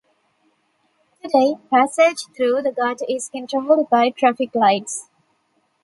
Today 1.21 1.57
passage 1.71 2.25
through 2.35 2.63
the 2.63 2.71
gut 2.71 3.01
is 3.07 3.29
controlled 3.29 3.87
by 3.91 4.09
traffic 4.09 4.55
lights. 4.55 5.07